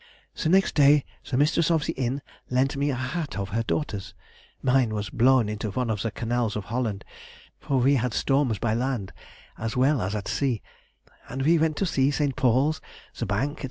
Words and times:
"The 0.33 0.49
next 0.49 0.73
day 0.73 1.05
the 1.29 1.37
mistress 1.37 1.69
of 1.69 1.85
the 1.85 1.93
inn 1.93 2.23
lent 2.49 2.75
me 2.75 2.89
a 2.89 2.95
hat 2.95 3.37
of 3.37 3.49
her 3.49 3.61
daughter's—mine 3.61 4.95
was 4.95 5.11
blown 5.11 5.47
into 5.47 5.69
one 5.69 5.91
of 5.91 6.01
the 6.01 6.09
canals 6.09 6.55
of 6.55 6.63
Holland, 6.65 7.05
for 7.59 7.77
we 7.77 7.97
had 7.97 8.11
storms 8.15 8.57
by 8.57 8.73
land 8.73 9.13
as 9.59 9.77
well 9.77 10.01
as 10.01 10.15
at 10.15 10.27
sea—and 10.27 11.43
we 11.43 11.59
went 11.59 11.77
to 11.77 11.85
see 11.85 12.09
St. 12.09 12.35
Paul's, 12.35 12.81
the 13.15 13.27
Bank, 13.27 13.59
&c. 13.59 13.59